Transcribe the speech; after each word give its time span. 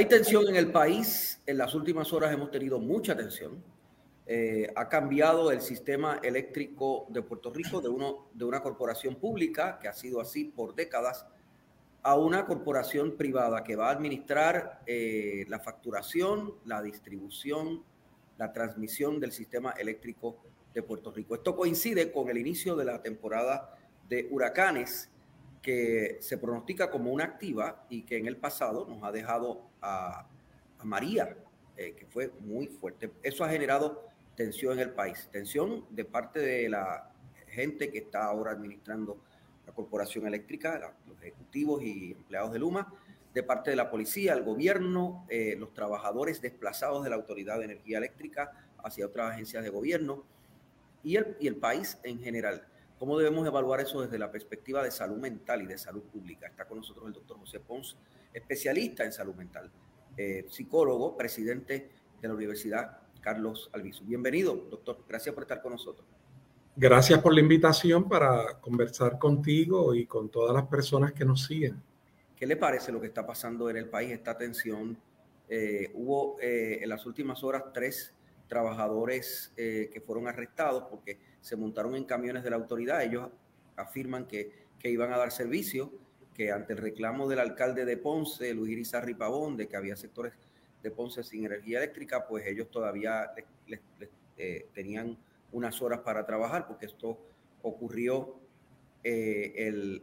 Hay 0.00 0.06
tensión 0.06 0.48
en 0.48 0.56
el 0.56 0.72
país. 0.72 1.42
En 1.44 1.58
las 1.58 1.74
últimas 1.74 2.10
horas 2.14 2.32
hemos 2.32 2.50
tenido 2.50 2.78
mucha 2.78 3.14
tensión. 3.14 3.62
Eh, 4.24 4.72
ha 4.74 4.88
cambiado 4.88 5.52
el 5.52 5.60
sistema 5.60 6.20
eléctrico 6.22 7.04
de 7.10 7.20
Puerto 7.20 7.52
Rico 7.52 7.82
de, 7.82 7.90
uno, 7.90 8.30
de 8.32 8.46
una 8.46 8.62
corporación 8.62 9.16
pública, 9.16 9.78
que 9.78 9.88
ha 9.88 9.92
sido 9.92 10.22
así 10.22 10.46
por 10.46 10.74
décadas, 10.74 11.26
a 12.02 12.16
una 12.16 12.46
corporación 12.46 13.18
privada 13.18 13.62
que 13.62 13.76
va 13.76 13.88
a 13.88 13.92
administrar 13.92 14.80
eh, 14.86 15.44
la 15.48 15.60
facturación, 15.60 16.54
la 16.64 16.80
distribución, 16.80 17.84
la 18.38 18.54
transmisión 18.54 19.20
del 19.20 19.32
sistema 19.32 19.72
eléctrico 19.72 20.38
de 20.72 20.82
Puerto 20.82 21.12
Rico. 21.12 21.34
Esto 21.34 21.54
coincide 21.54 22.10
con 22.10 22.30
el 22.30 22.38
inicio 22.38 22.74
de 22.74 22.86
la 22.86 23.02
temporada 23.02 23.76
de 24.08 24.28
huracanes 24.30 25.10
que 25.62 26.18
se 26.20 26.38
pronostica 26.38 26.90
como 26.90 27.12
una 27.12 27.24
activa 27.24 27.84
y 27.88 28.02
que 28.02 28.16
en 28.16 28.26
el 28.26 28.36
pasado 28.36 28.86
nos 28.88 29.02
ha 29.02 29.12
dejado 29.12 29.62
a, 29.82 30.26
María, 30.82 31.36
eh, 31.76 31.94
que 31.94 32.06
fue 32.06 32.32
muy 32.40 32.66
fuerte. 32.66 33.10
Eso 33.22 33.44
ha 33.44 33.50
generado 33.50 34.08
tensión 34.34 34.72
en 34.72 34.78
el 34.80 34.90
país, 34.90 35.28
tensión 35.30 35.84
de 35.90 36.06
parte 36.06 36.40
de 36.40 36.70
la 36.70 37.10
gente 37.48 37.90
que 37.90 37.98
está 37.98 38.24
ahora 38.24 38.52
administrando 38.52 39.20
la 39.66 39.74
corporación 39.74 40.26
eléctrica, 40.26 40.94
los 41.06 41.18
ejecutivos 41.20 41.82
y 41.82 42.12
empleados 42.12 42.52
de 42.52 42.58
Luma, 42.58 42.90
de 43.34 43.42
parte 43.42 43.70
de 43.70 43.76
la 43.76 43.90
policía, 43.90 44.32
el 44.32 44.42
gobierno, 44.42 45.26
eh, 45.28 45.54
los 45.58 45.74
trabajadores 45.74 46.40
desplazados 46.40 47.04
de 47.04 47.10
la 47.10 47.16
Autoridad 47.16 47.58
de 47.58 47.66
Energía 47.66 47.98
Eléctrica 47.98 48.52
hacia 48.82 49.06
otras 49.06 49.34
agencias 49.34 49.62
de 49.62 49.70
gobierno 49.70 50.24
y 51.04 51.16
el, 51.16 51.36
y 51.38 51.46
el 51.46 51.56
país 51.56 51.98
en 52.02 52.20
general. 52.20 52.66
¿Cómo 53.00 53.16
debemos 53.16 53.46
evaluar 53.46 53.80
eso 53.80 54.02
desde 54.02 54.18
la 54.18 54.30
perspectiva 54.30 54.84
de 54.84 54.90
salud 54.90 55.16
mental 55.16 55.62
y 55.62 55.66
de 55.66 55.78
salud 55.78 56.02
pública? 56.02 56.48
Está 56.48 56.66
con 56.66 56.76
nosotros 56.76 57.06
el 57.06 57.14
doctor 57.14 57.38
José 57.38 57.58
Pons, 57.58 57.96
especialista 58.30 59.06
en 59.06 59.12
salud 59.14 59.34
mental, 59.36 59.70
eh, 60.18 60.44
psicólogo, 60.50 61.16
presidente 61.16 61.90
de 62.20 62.28
la 62.28 62.34
Universidad 62.34 62.98
Carlos 63.22 63.70
Albizu. 63.72 64.04
Bienvenido, 64.04 64.54
doctor. 64.54 65.02
Gracias 65.08 65.34
por 65.34 65.44
estar 65.44 65.62
con 65.62 65.72
nosotros. 65.72 66.06
Gracias 66.76 67.22
por 67.22 67.32
la 67.32 67.40
invitación 67.40 68.06
para 68.06 68.60
conversar 68.60 69.18
contigo 69.18 69.94
y 69.94 70.04
con 70.04 70.28
todas 70.28 70.54
las 70.54 70.66
personas 70.66 71.14
que 71.14 71.24
nos 71.24 71.46
siguen. 71.46 71.82
¿Qué 72.36 72.46
le 72.46 72.58
parece 72.58 72.92
lo 72.92 73.00
que 73.00 73.06
está 73.06 73.26
pasando 73.26 73.70
en 73.70 73.78
el 73.78 73.88
país, 73.88 74.10
esta 74.10 74.36
tensión? 74.36 74.98
Eh, 75.48 75.90
hubo 75.94 76.36
eh, 76.38 76.80
en 76.82 76.88
las 76.90 77.06
últimas 77.06 77.42
horas 77.44 77.64
tres 77.72 78.14
trabajadores 78.46 79.54
que 79.56 80.02
fueron 80.04 80.26
arrestados 80.26 80.82
porque 80.90 81.29
se 81.40 81.56
montaron 81.56 81.94
en 81.94 82.04
camiones 82.04 82.44
de 82.44 82.50
la 82.50 82.56
autoridad. 82.56 83.02
Ellos 83.02 83.28
afirman 83.76 84.26
que, 84.26 84.68
iban 84.82 85.12
a 85.12 85.18
dar 85.18 85.30
servicio, 85.30 85.92
que 86.34 86.52
ante 86.52 86.72
el 86.72 86.78
reclamo 86.78 87.28
del 87.28 87.38
alcalde 87.38 87.84
de 87.84 87.96
Ponce, 87.96 88.54
Luis 88.54 88.72
Irizarri 88.72 89.14
Pavón, 89.14 89.56
de 89.56 89.68
que 89.68 89.76
había 89.76 89.96
sectores 89.96 90.32
de 90.82 90.90
Ponce 90.90 91.22
sin 91.22 91.44
energía 91.44 91.78
eléctrica, 91.78 92.26
pues 92.26 92.46
ellos 92.46 92.70
todavía 92.70 93.30
eh, 94.36 94.66
tenían 94.72 95.18
unas 95.52 95.82
horas 95.82 96.00
para 96.00 96.24
trabajar, 96.24 96.66
porque 96.66 96.86
esto 96.86 97.18
ocurrió 97.62 98.36
eh, 99.04 99.52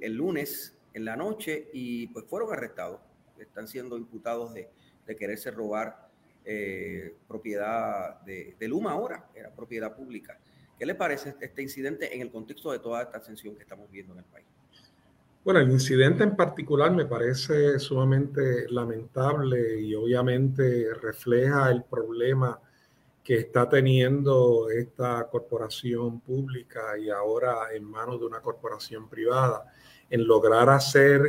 el, 0.01 0.13
lunes 0.13 0.77
en 0.93 1.05
la 1.05 1.15
noche 1.15 1.69
y 1.73 2.07
pues 2.07 2.25
fueron 2.25 2.53
arrestados. 2.53 2.99
Están 3.39 3.67
siendo 3.67 3.97
imputados 3.97 4.53
de, 4.53 4.69
quererse 5.17 5.51
robar 5.51 6.09
eh, 6.43 7.15
propiedad 7.27 8.19
de, 8.21 8.55
de 8.59 8.67
Luma 8.67 8.91
ahora, 8.91 9.29
era 9.33 9.49
propiedad 9.51 9.95
pública. 9.95 10.37
¿Qué 10.77 10.85
le 10.85 10.95
parece 10.95 11.35
este 11.39 11.61
incidente 11.61 12.13
en 12.13 12.21
el 12.21 12.31
contexto 12.31 12.71
de 12.71 12.79
toda 12.79 13.01
esta 13.01 13.19
tensión 13.19 13.55
que 13.55 13.63
estamos 13.63 13.89
viendo 13.89 14.13
en 14.13 14.19
el 14.19 14.25
país? 14.25 14.45
Bueno, 15.43 15.61
el 15.61 15.71
incidente 15.71 16.23
en 16.23 16.35
particular 16.35 16.91
me 16.91 17.05
parece 17.05 17.79
sumamente 17.79 18.69
lamentable 18.69 19.79
y 19.79 19.95
obviamente 19.95 20.93
refleja 21.01 21.71
el 21.71 21.83
problema 21.83 22.59
que 23.23 23.35
está 23.35 23.67
teniendo 23.67 24.69
esta 24.69 25.27
corporación 25.29 26.19
pública 26.19 26.97
y 26.97 27.09
ahora 27.09 27.73
en 27.73 27.83
manos 27.83 28.19
de 28.19 28.25
una 28.25 28.41
corporación 28.41 29.09
privada 29.09 29.65
en 30.09 30.27
lograr 30.27 30.69
hacer 30.69 31.21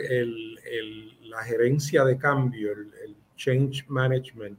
la 1.22 1.42
gerencia 1.44 2.04
de 2.04 2.18
cambio, 2.18 2.72
el 2.72 3.16
change 3.36 3.84
management 3.88 4.58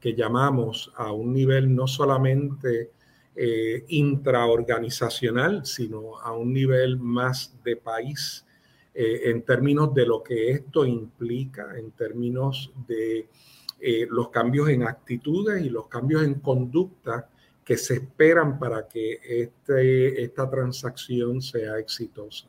que 0.00 0.14
llamamos 0.14 0.92
a 0.96 1.12
un 1.12 1.32
nivel 1.32 1.74
no 1.74 1.86
solamente 1.86 2.90
eh, 3.40 3.84
intraorganizacional, 3.86 5.64
sino 5.64 6.18
a 6.18 6.32
un 6.32 6.52
nivel 6.52 6.98
más 6.98 7.54
de 7.62 7.76
país 7.76 8.44
eh, 8.92 9.30
en 9.30 9.42
términos 9.42 9.94
de 9.94 10.04
lo 10.04 10.24
que 10.24 10.50
esto 10.50 10.84
implica, 10.84 11.78
en 11.78 11.92
términos 11.92 12.72
de 12.88 13.28
eh, 13.78 14.08
los 14.10 14.30
cambios 14.30 14.70
en 14.70 14.82
actitudes 14.82 15.64
y 15.64 15.68
los 15.68 15.86
cambios 15.86 16.24
en 16.24 16.40
conducta 16.40 17.30
que 17.64 17.76
se 17.76 17.94
esperan 17.94 18.58
para 18.58 18.88
que 18.88 19.20
este, 19.22 20.20
esta 20.20 20.50
transacción 20.50 21.40
sea 21.40 21.78
exitosa. 21.78 22.48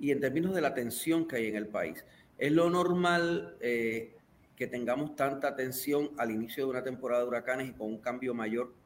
Y 0.00 0.12
en 0.12 0.20
términos 0.20 0.54
de 0.54 0.62
la 0.62 0.72
tensión 0.72 1.28
que 1.28 1.36
hay 1.36 1.48
en 1.48 1.56
el 1.56 1.66
país, 1.66 2.02
¿es 2.38 2.52
lo 2.52 2.70
normal 2.70 3.58
que 3.60 4.66
tengamos 4.66 5.14
tanta 5.14 5.54
tensión 5.54 6.12
al 6.16 6.30
inicio 6.30 6.64
de 6.64 6.70
una 6.70 6.82
temporada 6.82 7.20
de 7.20 7.28
huracanes 7.28 7.68
y 7.68 7.72
con 7.72 7.88
un 7.88 7.98
cambio 7.98 8.32
mayor 8.32 8.77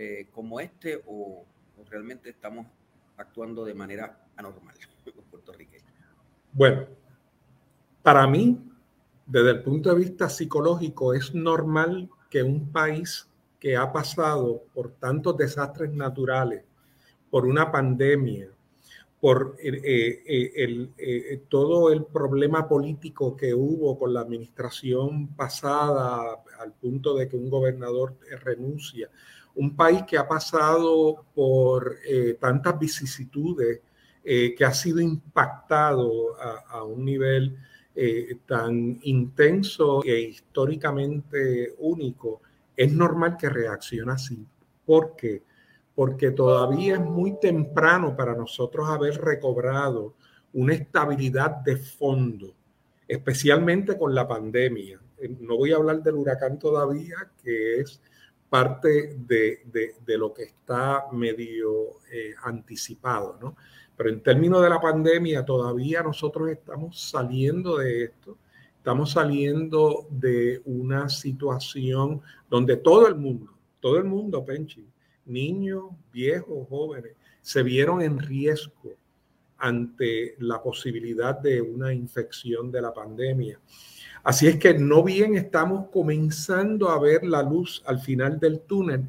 eh, 0.00 0.28
como 0.30 0.60
este 0.60 1.02
o, 1.06 1.44
realmente 1.90 2.30
estamos 2.30 2.68
actuando 3.16 3.64
de 3.64 3.74
manera 3.74 4.28
anormal 4.36 4.76
los? 5.32 5.82
Bueno, 6.52 6.86
para 8.00 8.24
mí, 8.28 8.60
desde 9.26 9.50
el 9.50 9.62
punto 9.64 9.90
de 9.92 9.96
vista 9.96 10.28
psicológico, 10.28 11.14
es 11.14 11.34
normal 11.34 12.08
que 12.30 12.44
un 12.44 12.70
país 12.70 13.28
que 13.58 13.76
ha 13.76 13.92
pasado 13.92 14.62
por 14.72 14.92
tantos 14.92 15.36
desastres 15.36 15.92
naturales, 15.92 16.62
por 17.28 17.44
una 17.44 17.72
pandemia, 17.72 18.50
por 19.20 19.56
eh, 19.60 20.22
eh, 20.96 21.42
todo 21.48 21.92
el 21.92 22.04
problema 22.04 22.68
político 22.68 23.36
que 23.36 23.52
hubo 23.52 23.98
con 23.98 24.14
la 24.14 24.20
administración 24.20 25.34
pasada, 25.34 26.40
al 26.60 26.72
punto 26.74 27.16
de 27.16 27.28
que 27.28 27.36
un 27.36 27.50
gobernador 27.50 28.14
renuncia, 28.44 29.10
un 29.58 29.74
país 29.74 30.04
que 30.04 30.16
ha 30.16 30.26
pasado 30.26 31.24
por 31.34 31.96
eh, 32.06 32.36
tantas 32.40 32.78
vicisitudes, 32.78 33.80
eh, 34.24 34.54
que 34.56 34.64
ha 34.64 34.72
sido 34.72 35.00
impactado 35.00 36.36
a, 36.68 36.84
un 36.84 37.04
nivel 37.04 37.56
eh, 37.94 38.38
tan 38.46 39.00
intenso 39.02 40.04
e 40.04 40.20
históricamente 40.20 41.74
único, 41.78 42.40
es 42.76 42.92
normal 42.92 43.36
que 43.36 43.48
reaccione 43.48 44.12
así. 44.12 44.46
¿Por 44.86 45.16
qué? 45.16 45.42
Porque 45.92 46.30
todavía 46.30 46.94
es 46.94 47.00
muy 47.00 47.40
temprano 47.40 48.14
para 48.16 48.36
nosotros 48.36 48.88
haber 48.88 49.20
recobrado 49.20 50.14
una 50.52 50.74
estabilidad 50.74 51.50
de 51.64 51.76
fondo, 51.76 52.54
especialmente 53.08 53.98
con 53.98 54.14
la 54.14 54.28
pandemia. 54.28 55.00
No 55.40 55.56
voy 55.56 55.72
a 55.72 55.76
hablar 55.76 56.00
del 56.00 56.14
huracán 56.14 56.60
todavía, 56.60 57.16
que 57.42 57.80
es 57.80 58.00
parte 58.48 59.14
de, 59.16 60.16
lo 60.16 60.32
que 60.32 60.44
está 60.44 61.06
medio 61.12 62.00
eh, 62.10 62.34
anticipado, 62.42 63.38
¿no? 63.40 63.56
Pero 63.96 64.10
en 64.10 64.22
términos 64.22 64.62
de 64.62 64.70
la 64.70 64.80
pandemia, 64.80 65.44
todavía 65.44 66.02
nosotros 66.02 66.48
estamos 66.50 67.10
saliendo 67.10 67.78
de 67.78 68.04
esto, 68.04 68.38
estamos 68.76 69.10
saliendo 69.10 70.06
de 70.08 70.62
una 70.64 71.08
situación 71.08 72.22
donde 72.48 72.76
todo 72.76 73.08
el 73.08 73.16
mundo, 73.16 73.52
todo 73.80 73.98
el 73.98 74.04
mundo, 74.04 74.44
Penchi, 74.44 74.86
niños, 75.26 75.86
viejos, 76.12 76.68
jóvenes, 76.68 77.12
se 77.42 77.62
vieron 77.62 78.00
en 78.00 78.18
riesgo 78.18 78.94
ante 79.58 80.36
la 80.38 80.62
posibilidad 80.62 81.38
de 81.38 81.60
una 81.60 81.92
infección 81.92 82.70
de 82.70 82.82
la 82.82 82.92
pandemia. 82.92 83.60
Así 84.24 84.46
es 84.46 84.56
que 84.56 84.74
no 84.74 85.02
bien 85.02 85.36
estamos 85.36 85.88
comenzando 85.90 86.90
a 86.90 87.00
ver 87.00 87.24
la 87.24 87.42
luz 87.42 87.82
al 87.86 88.00
final 88.00 88.38
del 88.38 88.60
túnel 88.60 89.04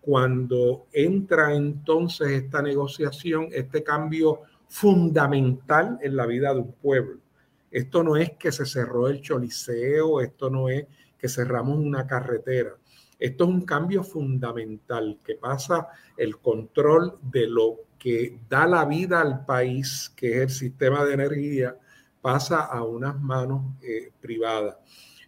cuando 0.00 0.86
entra 0.92 1.54
entonces 1.54 2.28
esta 2.30 2.60
negociación, 2.60 3.48
este 3.52 3.82
cambio 3.82 4.42
fundamental 4.68 5.98
en 6.02 6.16
la 6.16 6.26
vida 6.26 6.52
de 6.52 6.60
un 6.60 6.72
pueblo. 6.72 7.20
Esto 7.70 8.02
no 8.02 8.16
es 8.16 8.32
que 8.32 8.52
se 8.52 8.66
cerró 8.66 9.08
el 9.08 9.22
choliseo, 9.22 10.20
esto 10.20 10.50
no 10.50 10.68
es 10.68 10.86
que 11.18 11.28
cerramos 11.28 11.78
una 11.78 12.06
carretera. 12.06 12.76
Esto 13.18 13.44
es 13.44 13.50
un 13.50 13.62
cambio 13.62 14.02
fundamental 14.02 15.18
que 15.24 15.36
pasa 15.36 15.88
el 16.16 16.38
control 16.38 17.18
de 17.22 17.46
lo 17.46 17.80
que 17.98 18.38
da 18.48 18.66
la 18.66 18.84
vida 18.84 19.20
al 19.20 19.44
país, 19.46 20.12
que 20.14 20.36
es 20.36 20.40
el 20.42 20.50
sistema 20.50 21.04
de 21.04 21.14
energía, 21.14 21.76
pasa 22.20 22.64
a 22.64 22.82
unas 22.82 23.20
manos 23.20 23.62
eh, 23.82 24.10
privadas. 24.20 24.76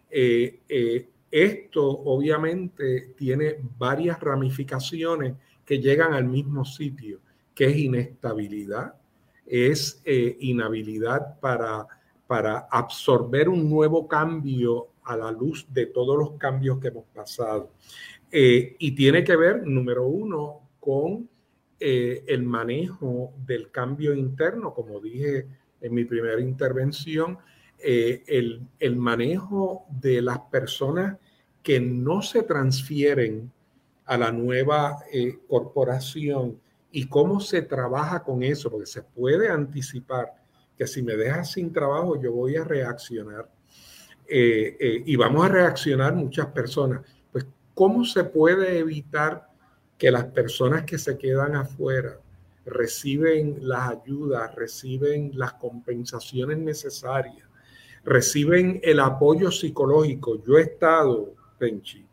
Eh, 0.09 0.61
eh, 0.67 1.09
esto 1.29 1.87
obviamente 1.87 3.13
tiene 3.15 3.57
varias 3.77 4.19
ramificaciones 4.19 5.35
que 5.65 5.79
llegan 5.79 6.13
al 6.13 6.25
mismo 6.25 6.65
sitio, 6.65 7.19
que 7.53 7.65
es 7.65 7.77
inestabilidad, 7.77 8.93
es 9.45 10.01
inhabilidad 10.05 11.39
para, 11.39 11.85
para 12.25 12.67
absorber 12.69 13.49
un 13.49 13.69
nuevo 13.69 14.07
cambio 14.07 14.89
a 15.07 15.17
la 15.17 15.31
luz 15.31 15.65
de 15.69 15.87
todos 15.87 16.17
los 16.17 16.31
cambios 16.37 16.79
que 16.79 16.89
hemos 16.89 17.05
pasado. 17.13 17.71
y 18.31 18.91
tiene 18.91 19.23
que 19.23 19.35
ver, 19.35 19.65
número 19.65 20.05
uno, 20.05 20.69
con 20.79 21.29
el 21.79 22.43
manejo 22.43 23.33
del 23.45 23.71
cambio 23.71 24.13
interno, 24.13 24.73
como 24.73 24.99
dije 24.99 25.47
en 25.81 25.93
mi 25.93 26.05
primera 26.05 26.41
intervención, 26.41 27.37
eh, 27.79 28.23
el, 28.79 28.95
manejo 28.95 29.85
de 29.89 30.21
las 30.21 30.39
personas 30.39 31.17
que 31.61 31.79
no 31.79 32.23
se 32.23 32.41
transfieren 32.41 33.51
a 34.05 34.17
la 34.17 34.31
nueva 34.31 35.03
eh, 35.11 35.37
corporación 35.47 36.59
y 36.91 37.07
cómo 37.07 37.39
se 37.39 37.61
trabaja 37.61 38.23
con 38.23 38.41
eso, 38.41 38.71
porque 38.71 38.87
se 38.87 39.03
puede 39.03 39.49
anticipar 39.49 40.33
que 40.75 40.87
si 40.87 41.03
me 41.03 41.15
dejas 41.15 41.51
sin 41.51 41.71
trabajo 41.71 42.19
yo 42.19 42.31
voy 42.31 42.55
a 42.55 42.63
reaccionar 42.63 43.47
eh, 44.29 45.03
y 45.05 45.15
vamos 45.15 45.45
a 45.45 45.49
reaccionar 45.49 46.13
muchas 46.15 46.47
personas. 46.47 47.01
Pues, 47.31 47.45
¿cómo 47.73 48.03
se 48.05 48.23
puede 48.23 48.79
evitar 48.79 49.47
que 49.97 50.11
las 50.11 50.25
personas 50.25 50.83
que 50.83 50.97
se 50.97 51.17
quedan 51.17 51.55
afuera 51.55 52.19
reciben 52.65 53.57
las 53.61 53.89
ayudas, 53.89 54.53
reciben 54.55 55.31
las 55.33 55.53
compensaciones 55.53 56.57
necesarias, 56.57 57.47
reciben 58.03 58.79
el 58.83 58.99
apoyo 58.99 59.51
psicológico. 59.51 60.43
Yo 60.43 60.57
he 60.57 60.63
estado, 60.63 61.33
Penchi, 61.57 62.05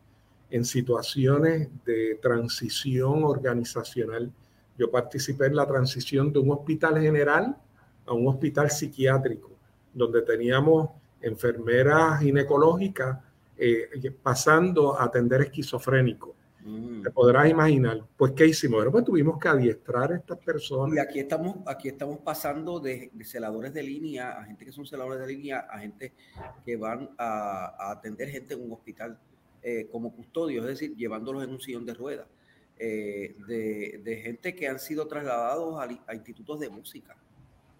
en 0.49 0.63
situaciones 0.63 1.69
de 1.85 2.15
transición 2.21 3.23
organizacional. 3.23 4.31
Yo 4.77 4.89
participé 4.89 5.47
en 5.47 5.55
la 5.55 5.67
transición 5.67 6.31
de 6.31 6.39
un 6.39 6.51
hospital 6.51 7.01
general 7.01 7.55
a 8.05 8.13
un 8.13 8.27
hospital 8.27 8.71
psiquiátrico, 8.71 9.51
donde 9.93 10.21
teníamos 10.21 10.89
enfermeras 11.25 12.21
ginecológicas 12.21 13.19
eh, 13.57 13.89
pasando 14.21 14.97
a 14.97 15.05
atender 15.05 15.41
esquizofrénicos 15.41 16.35
Mm. 16.65 17.03
Te 17.03 17.11
podrás 17.11 17.47
imaginar. 17.47 18.01
Pues, 18.17 18.31
¿qué 18.31 18.47
hicimos? 18.47 18.77
Bueno, 18.77 18.91
pues 18.91 19.05
tuvimos 19.05 19.39
que 19.39 19.47
adiestrar 19.47 20.11
a 20.11 20.15
estas 20.15 20.39
personas. 20.39 20.95
Y 20.95 20.99
aquí 20.99 21.19
estamos, 21.19 21.57
aquí 21.67 21.89
estamos 21.89 22.17
pasando 22.19 22.79
de, 22.79 23.11
celadores 23.23 23.71
de 23.71 23.83
línea 23.83 24.31
a 24.31 24.43
gente 24.45 24.65
que 24.65 24.71
son 24.71 24.87
celadores 24.87 25.19
de 25.19 25.27
línea, 25.27 25.59
a 25.59 25.77
gente 25.77 26.13
que 26.65 26.75
van 26.75 27.11
a, 27.19 27.91
atender 27.91 28.29
gente 28.29 28.55
en 28.55 28.63
un 28.63 28.71
hospital 28.71 29.19
eh, 29.61 29.87
como 29.91 30.11
custodio, 30.15 30.61
es 30.61 30.67
decir, 30.67 30.95
llevándolos 30.95 31.43
en 31.43 31.51
un 31.51 31.61
sillón 31.61 31.85
de 31.85 31.93
ruedas. 31.93 32.27
Eh, 32.77 33.35
de, 33.47 34.21
gente 34.23 34.55
que 34.55 34.67
han 34.67 34.79
sido 34.79 35.07
trasladados 35.07 35.79
a, 35.79 36.13
institutos 36.15 36.59
de 36.59 36.69
música, 36.69 37.15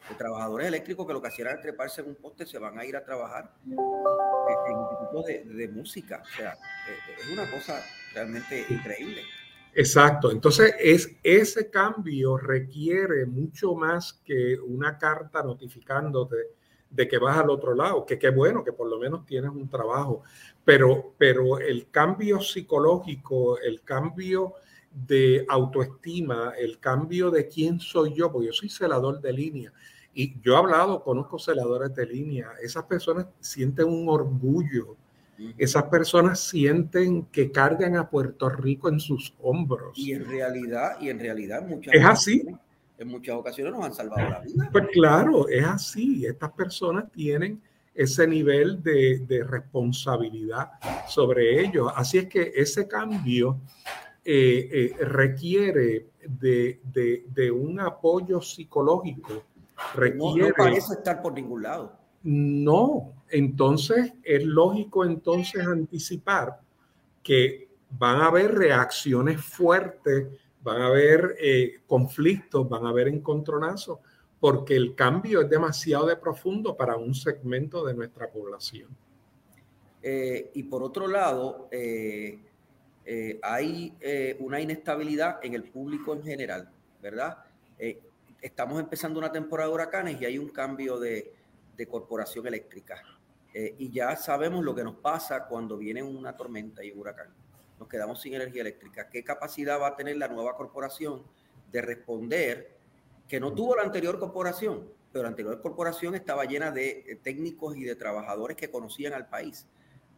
de 0.10 0.16
trabajadores 0.16 0.68
eléctricos 0.68 1.06
que 1.08 1.14
lo 1.14 1.22
que 1.22 1.28
hacían 1.28 1.50
era 1.50 1.62
treparse 1.62 2.02
en 2.02 2.08
un 2.08 2.16
poste, 2.16 2.46
se 2.46 2.60
van 2.60 2.78
a 2.78 2.86
ir 2.86 2.96
a 2.96 3.04
trabajar 3.04 3.54
en 3.66 4.78
institutos 4.78 5.26
de, 5.26 5.44
de 5.44 5.68
música. 5.68 6.22
O 6.24 6.38
sea, 6.38 6.54
eh, 6.54 7.16
es 7.20 7.32
una 7.32 7.50
cosa 7.50 7.84
realmente 8.14 8.66
increíble. 8.70 9.22
Exacto, 9.78 10.32
entonces 10.32 10.74
es, 10.80 11.18
ese 11.22 11.70
cambio 11.70 12.38
requiere 12.38 13.26
mucho 13.26 13.76
más 13.76 14.14
que 14.24 14.58
una 14.58 14.98
carta 14.98 15.44
notificándote 15.44 16.36
de 16.90 17.08
que 17.10 17.18
vas 17.18 17.38
al 17.38 17.50
otro 17.50 17.76
lado, 17.76 18.06
que 18.06 18.18
qué 18.18 18.30
bueno 18.30 18.64
que 18.64 18.72
por 18.72 18.90
lo 18.90 18.98
menos 18.98 19.26
tienes 19.26 19.52
un 19.52 19.68
trabajo, 19.68 20.24
pero, 20.64 21.14
pero 21.18 21.60
el 21.60 21.90
cambio 21.90 22.40
psicológico, 22.40 23.60
el 23.60 23.82
cambio 23.82 24.54
de 24.92 25.46
autoestima, 25.50 26.54
el 26.58 26.80
cambio 26.80 27.30
de 27.30 27.50
quién 27.50 27.82
soy 27.82 28.14
yo, 28.14 28.32
porque 28.32 28.48
yo 28.48 28.54
soy 28.54 28.70
celador 28.70 29.20
de 29.20 29.34
línea 29.34 29.74
y 30.16 30.42
yo 30.42 30.54
he 30.54 30.58
hablado, 30.58 31.04
conozco 31.04 31.38
celadores 31.38 31.94
de 31.94 32.08
línea, 32.08 32.54
esas 32.64 32.86
personas 32.86 33.28
sienten 33.40 33.88
un 33.88 34.10
orgullo 34.10 34.98
esas 35.58 35.84
personas 35.84 36.40
sienten 36.40 37.26
que 37.26 37.52
cargan 37.52 37.98
a 37.98 38.10
Puerto 38.10 38.50
Rico 38.50 38.90
en 38.90 39.00
sus 39.00 39.34
hombros. 39.42 39.98
Y 39.98 40.14
en 40.14 40.26
realidad, 40.26 41.00
y 41.02 41.10
en 41.10 41.20
realidad 41.20 41.68
muchas 41.68 41.94
es 41.94 42.06
así. 42.06 42.46
En 42.98 43.10
muchas 43.10 43.36
ocasiones 43.36 43.74
nos 43.74 43.86
han 43.86 43.94
salvado 43.94 44.30
la 44.30 44.40
vida. 44.40 44.70
Pues 44.72 44.88
claro, 44.94 45.50
es 45.50 45.66
así. 45.66 46.26
Estas 46.26 46.52
personas 46.54 47.12
tienen 47.12 47.62
ese 47.94 48.26
nivel 48.28 48.82
de, 48.82 49.44
responsabilidad 49.46 50.72
sobre 51.08 51.62
ellos. 51.62 51.92
Así 51.96 52.18
es 52.18 52.28
que 52.28 52.54
ese 52.56 52.88
cambio 52.88 53.60
eh, 54.24 54.94
eh, 55.00 55.06
requiere 55.06 56.08
de, 56.26 57.52
un 57.52 57.80
apoyo 57.82 58.42
psicológico. 58.42 59.44
Requiere, 59.94 60.50
no 60.50 60.56
parece 60.56 60.94
estar 60.94 61.22
por 61.22 61.34
ningún 61.34 61.64
lado. 61.64 61.98
No, 62.24 63.14
entonces 63.30 64.14
es 64.24 64.44
lógico 64.44 65.06
entonces 65.06 65.66
anticipar 65.66 66.60
que 67.22 67.68
van 67.90 68.22
a 68.22 68.28
haber 68.28 68.56
reacciones 68.56 69.42
fuertes, 69.44 70.28
van 70.64 70.82
a 70.82 70.88
haber 70.88 71.36
eh, 71.40 71.82
conflictos, 71.88 72.68
van 72.68 72.86
a 72.86 72.90
haber 72.90 73.08
encontronazos, 73.08 74.00
porque 74.40 74.76
el 74.76 74.96
cambio 74.96 75.42
es 75.42 75.50
demasiado 75.50 76.08
de 76.08 76.16
profundo 76.16 76.76
para 76.76 76.98
un 76.98 77.14
segmento 77.14 77.86
de 77.86 77.94
nuestra 77.94 78.30
población. 78.30 78.90
Eh, 80.02 80.52
y 80.54 80.64
por 80.64 80.84
otro 80.84 81.08
lado, 81.08 81.68
eh, 81.72 82.40
hay 83.42 83.94
una 84.40 84.60
inestabilidad 84.60 85.40
en 85.44 85.54
el 85.54 85.64
público 85.64 86.14
en 86.14 86.24
general, 86.24 86.70
¿verdad? 87.02 87.38
Estamos 88.46 88.80
empezando 88.80 89.18
una 89.18 89.32
temporada 89.32 89.70
de 89.70 89.74
huracanes 89.74 90.22
y 90.22 90.26
hay 90.26 90.38
un 90.38 90.50
cambio 90.50 91.00
de, 91.00 91.34
corporación 91.90 92.46
eléctrica. 92.46 93.02
Eh, 93.54 93.74
y 93.80 93.90
ya 93.90 94.16
sabemos 94.16 94.64
lo 94.64 94.76
que 94.76 94.84
nos 94.84 94.98
pasa 94.98 95.48
cuando 95.48 95.78
viene 95.78 96.04
una 96.04 96.38
tormenta 96.38 96.84
y 96.84 96.92
un 96.92 97.00
huracán. 97.00 97.34
Nos 97.80 97.90
quedamos 97.90 98.22
sin 98.22 98.36
energía 98.36 98.62
eléctrica. 98.62 99.10
¿Qué 99.10 99.24
capacidad 99.24 99.82
va 99.82 99.88
a 99.88 99.96
tener 99.96 100.18
la 100.18 100.28
nueva 100.28 100.56
corporación 100.56 101.24
de 101.72 101.82
responder 101.82 102.78
que 103.28 103.40
no 103.40 103.52
tuvo 103.52 103.76
la 103.76 103.82
anterior 103.82 104.20
corporación? 104.20 104.90
Pero 105.12 105.24
la 105.24 105.30
anterior 105.30 105.60
corporación 105.60 106.14
estaba 106.14 106.46
llena 106.46 106.70
de 106.70 107.04
eh, 107.08 107.16
técnicos 107.16 107.76
y 107.76 107.84
de 107.84 107.96
trabajadores 107.96 108.56
que 108.56 108.70
conocían 108.70 109.14
al 109.14 109.28
país. 109.28 109.66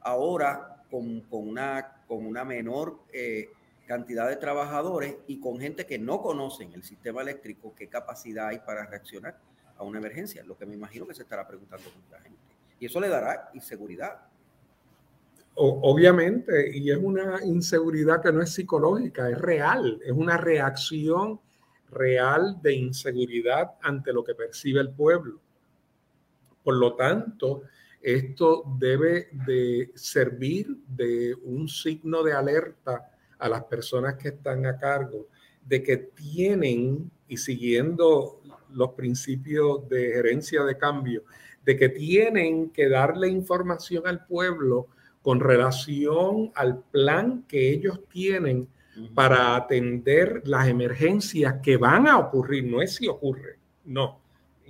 Ahora, 0.01 0.83
con, 0.91 1.21
con 1.21 1.47
una, 1.47 2.03
con 2.07 2.25
una 2.25 2.43
menor 2.43 2.99
eh, 3.13 3.51
cantidad 3.87 4.29
de 4.29 4.35
trabajadores 4.35 5.15
y 5.25 5.39
con 5.39 5.59
gente 5.59 5.87
que 5.87 5.97
no 5.97 6.21
conocen 6.21 6.73
el 6.73 6.83
sistema 6.83 7.23
eléctrico, 7.23 7.73
¿qué 7.75 7.87
capacidad 7.87 8.49
hay 8.49 8.59
para 8.59 8.85
reaccionar? 8.85 9.39
a 9.77 9.83
una 9.83 9.99
emergencia, 9.99 10.43
lo 10.43 10.57
que 10.57 10.65
me 10.65 10.73
imagino 10.73 11.07
que 11.07 11.13
se 11.13 11.23
estará 11.23 11.47
preguntando 11.47 11.89
mucha 11.95 12.19
gente. 12.21 12.39
Y 12.79 12.85
eso 12.85 12.99
le 12.99 13.09
dará 13.09 13.49
inseguridad. 13.53 14.21
obviamente, 15.59 16.77
y 16.77 16.91
es 16.91 16.97
una 16.97 17.43
inseguridad 17.43 18.21
que 18.21 18.31
no 18.31 18.43
es 18.43 18.53
psicológica, 18.53 19.27
es 19.29 19.37
real, 19.39 19.99
es 20.05 20.11
una 20.11 20.37
reacción 20.37 21.39
real 21.89 22.61
de 22.61 22.73
inseguridad 22.73 23.71
ante 23.81 24.13
lo 24.13 24.23
que 24.23 24.35
percibe 24.35 24.81
el 24.81 24.91
pueblo. 24.91 25.39
Por 26.63 26.75
lo 26.75 26.95
tanto, 26.95 27.63
esto 28.01 28.65
debe 28.77 29.29
de 29.47 29.91
servir 29.95 30.77
de 30.87 31.33
un 31.43 31.67
signo 31.67 32.21
de 32.21 32.33
alerta 32.33 33.09
a 33.39 33.49
las 33.49 33.63
personas 33.65 34.15
que 34.15 34.29
están 34.29 34.65
a 34.65 34.77
cargo 34.77 35.27
de 35.65 35.83
que 35.83 35.97
tienen, 35.97 37.11
y 37.27 37.37
siguiendo 37.37 38.41
los 38.71 38.91
principios 38.91 39.87
de 39.89 40.11
gerencia 40.13 40.63
de 40.63 40.77
cambio, 40.77 41.23
de 41.65 41.75
que 41.75 41.89
tienen 41.89 42.69
que 42.69 42.87
darle 42.87 43.27
información 43.27 44.07
al 44.07 44.25
pueblo 44.25 44.87
con 45.21 45.41
relación 45.41 46.51
al 46.55 46.81
plan 46.83 47.43
que 47.47 47.69
ellos 47.69 47.99
tienen 48.09 48.69
para 49.13 49.55
atender 49.55 50.41
las 50.45 50.67
emergencias 50.67 51.55
que 51.61 51.77
van 51.77 52.07
a 52.07 52.17
ocurrir, 52.17 52.63
no 52.63 52.81
es 52.81 52.95
si 52.95 53.07
ocurre, 53.07 53.59
no. 53.85 54.21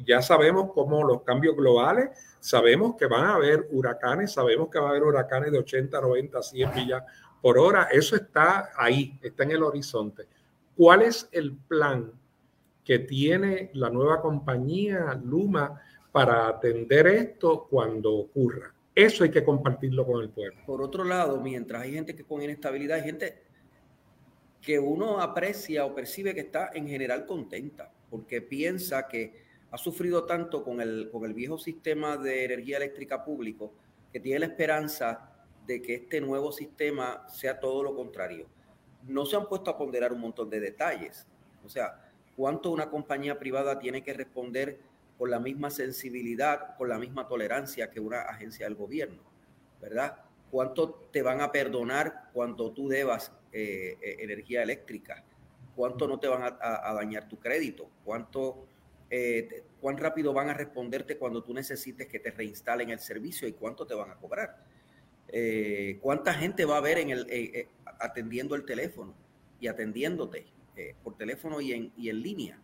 Ya 0.06 0.22
sabemos 0.22 0.72
cómo 0.74 1.04
los 1.04 1.24
cambios 1.24 1.56
globales, 1.56 2.10
sabemos 2.40 2.96
que 2.96 3.06
van 3.08 3.26
a 3.26 3.36
haber 3.36 3.68
huracanes, 3.72 4.34
sabemos 4.34 4.70
que 4.70 4.80
va 4.80 4.88
a 4.88 4.90
haber 4.92 5.04
huracanes 5.04 5.52
de 5.52 5.60
80, 5.60 6.00
90, 6.02 6.42
100 6.42 6.76
millas 6.76 7.04
por 7.42 7.58
hora, 7.58 7.84
eso 7.92 8.16
está 8.16 8.72
ahí, 8.76 9.18
está 9.22 9.44
en 9.44 9.52
el 9.52 9.64
horizonte. 9.64 10.28
¿Cuál 10.76 11.04
es 11.04 11.30
el 11.32 11.56
plan 11.56 12.12
que 12.84 13.00
tiene 13.00 13.70
la 13.74 13.90
nueva 13.90 14.22
compañía 14.22 15.20
Luma 15.24 15.82
para 16.12 16.48
atender 16.48 17.08
esto 17.08 17.68
cuando 17.70 18.14
ocurra? 18.14 18.74
Eso 18.94 19.24
hay 19.24 19.30
que 19.30 19.44
compartirlo 19.44 20.06
con 20.06 20.22
el 20.24 20.30
pueblo. 20.30 20.60
Por 20.66 20.82
otro 20.82 21.04
lado, 21.04 21.40
mientras 21.40 21.84
hay 21.84 21.94
gente 21.94 22.16
que 22.16 22.24
con 22.24 22.42
inestabilidad, 22.42 22.98
hay 22.98 23.04
gente 23.04 23.44
que 24.62 24.80
uno 24.80 25.22
aprecia 25.22 25.86
o 25.86 25.94
percibe 25.94 26.34
que 26.34 26.42
está 26.42 26.72
en 26.74 26.88
general 26.88 27.26
contenta, 27.26 27.92
porque 28.10 28.42
piensa 28.42 29.08
que 29.08 29.47
ha 29.72 29.78
sufrido 29.78 30.26
tanto 30.26 30.64
con 30.64 30.82
el, 30.82 31.10
con 31.12 31.26
el 31.26 31.34
viejo 31.34 31.58
sistema 31.58 32.18
de 32.18 32.46
energía 32.46 32.78
eléctrica 32.78 33.24
público, 33.24 33.74
que 34.12 34.20
tiene 34.20 34.40
la 34.40 34.46
esperanza 34.48 35.32
de 35.66 35.82
que 35.82 35.96
este 35.96 36.22
nuevo 36.22 36.52
sistema 36.52 37.28
sea 37.28 37.60
todo 37.60 37.84
lo 37.84 37.96
contrario. 37.96 38.48
No 39.04 39.26
se 39.26 39.36
han 39.36 39.48
puesto 39.48 39.70
a 39.70 39.78
ponderar 39.78 40.14
un 40.14 40.22
montón 40.22 40.50
de 40.50 40.60
detalles. 40.60 41.28
O 41.66 41.70
sea, 41.70 42.10
cuánto 42.36 42.72
una 42.72 42.90
compañía 42.90 43.38
privada 43.38 43.78
tiene 43.78 44.04
que 44.04 44.14
responder 44.14 44.80
con 45.18 45.32
la 45.32 45.40
misma 45.40 45.70
sensibilidad, 45.70 46.76
con 46.78 46.90
la 46.90 47.00
misma 47.00 47.28
tolerancia 47.28 47.90
que 47.90 48.00
una 48.00 48.22
agencia 48.22 48.66
del 48.66 48.76
gobierno, 48.76 49.22
¿verdad? 49.82 50.22
¿Cuánto 50.52 51.10
te 51.12 51.22
van 51.22 51.42
a 51.42 51.52
perdonar 51.52 52.30
cuando 52.32 52.72
tú 52.72 52.88
debas 52.88 53.32
eh, 53.52 53.98
eh, 54.02 54.18
energía 54.20 54.64
eléctrica? 54.64 55.24
¿Cuánto 55.76 56.08
no 56.08 56.20
te 56.20 56.28
van 56.28 56.44
a, 56.44 56.94
dañar 56.94 57.28
tu 57.28 57.38
crédito? 57.38 57.90
¿Cuánto, 58.04 58.66
eh, 59.10 59.64
¿Cuán 59.80 59.98
rápido 59.98 60.34
van 60.34 60.50
a 60.50 60.54
responderte 60.54 61.18
cuando 61.18 61.44
tú 61.44 61.54
necesites 61.54 62.08
que 62.08 62.20
te 62.20 62.32
reinstalen 62.32 62.90
el 62.90 63.00
servicio 63.00 63.48
y 63.48 63.54
cuánto 63.54 63.86
te 63.86 63.94
van 63.94 64.12
a 64.12 64.16
cobrar? 64.16 64.66
¿Cuánta 66.02 66.34
gente 66.34 66.64
va 66.64 66.78
a 66.78 66.82
ver 66.82 67.00
en 67.00 67.10
el, 67.10 67.68
atendiendo 68.00 68.56
el 68.56 68.64
teléfono 68.64 69.14
y 69.60 69.68
atendiéndote 69.68 70.46
por 71.04 71.18
teléfono 71.18 71.60
y 71.60 71.74
en 71.74 72.22
línea? 72.22 72.60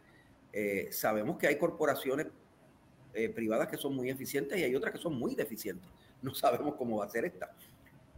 sabemos 0.91 1.38
que 1.38 1.47
hay 1.47 1.57
corporaciones 1.57 2.27
privadas 3.35 3.67
que 3.67 3.77
son 3.77 3.95
muy 3.95 4.09
eficientes 4.09 4.57
y 4.57 4.63
hay 4.63 4.75
otras 4.75 4.93
que 4.93 4.97
son 4.97 5.13
muy 5.13 5.35
deficientes. 5.35 5.89
No 6.21 6.33
sabemos 6.35 6.75
cómo 6.75 6.97
va 6.97 7.05
a 7.05 7.09
ser 7.09 7.25
esta. 7.25 7.53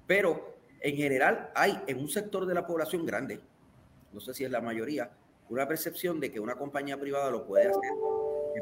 Pero 0.08 0.55
en 0.79 0.96
general 0.96 1.51
hay 1.55 1.79
en 1.88 2.00
un 2.00 2.08
sector 2.08 2.46
de 2.46 2.53
la 2.53 2.65
población 2.65 3.05
grande, 3.05 3.39
no 4.13 4.20
sé 4.20 4.34
si 4.34 4.44
es 4.44 4.51
la 4.51 4.62
mayoría, 4.62 5.12
una 5.50 5.68
percepción 5.68 6.20
de 6.20 6.32
que 6.32 6.40
una 6.40 6.56
compañía 6.56 7.00
privada 7.00 7.30
lo 7.30 7.46
puede 7.46 7.70
hacer 7.70 7.92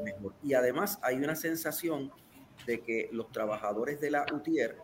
mejor. 0.03 0.33
Y 0.43 0.53
además 0.53 0.99
hay 1.01 1.17
una 1.17 1.35
sensación 1.35 2.11
de 2.65 2.81
que 2.81 3.09
los 3.11 3.31
trabajadores 3.31 3.99
de 4.01 4.11
la 4.11 4.25
UTIER 4.33 4.77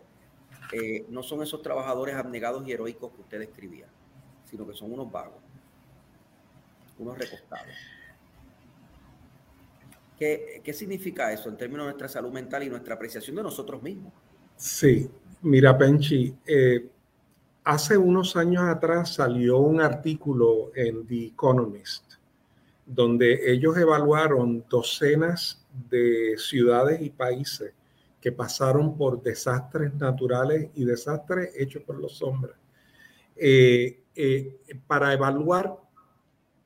eh, 0.72 1.06
no 1.10 1.24
son 1.24 1.42
esos 1.42 1.62
trabajadores 1.62 2.16
abnegados 2.16 2.68
y 2.68 2.72
heroicos 2.72 3.12
que 3.14 3.22
usted 3.22 3.40
describía, 3.40 3.88
sino 4.46 4.68
que 4.68 4.74
son 4.74 4.92
unos 4.92 5.12
vagos, 5.12 5.42
unos 6.98 7.18
recostados. 7.18 7.76
¿Qué, 10.18 10.62
¿Qué 10.64 10.74
significa 10.74 11.32
eso 11.32 11.50
en 11.50 11.58
términos 11.58 11.86
de 11.86 11.92
nuestra 11.92 12.10
salud 12.10 12.32
mental 12.32 12.64
y 12.64 12.70
nuestra 12.70 12.96
apreciación 12.96 13.38
de 13.38 13.44
nosotros 13.44 13.82
mismos? 13.82 14.14
Sí, 14.58 15.10
mira, 15.42 15.78
Penchi, 15.78 16.36
eh, 16.46 16.90
hace 17.64 17.98
unos 17.98 18.36
años 18.36 18.64
atrás 18.64 19.16
salió 19.16 19.58
un 19.58 19.82
artículo 19.82 20.72
en 20.76 21.06
The 21.06 21.28
Economist 21.28 22.20
donde 22.90 23.52
ellos 23.52 23.78
evaluaron 23.78 24.66
docenas 24.68 25.64
de 25.92 26.36
ciudades 26.38 27.00
y 27.02 27.12
países 27.12 27.74
que 28.20 28.32
pasaron 28.32 28.98
por 28.98 29.22
desastres 29.22 29.94
naturales 29.94 30.70
y 30.74 30.86
desastres 30.86 31.52
hechos 31.56 31.84
por 31.84 32.00
los 32.00 32.22
hombres, 32.24 32.56
eh, 33.36 34.02
eh, 34.16 34.60
para 34.88 35.14
evaluar 35.14 35.78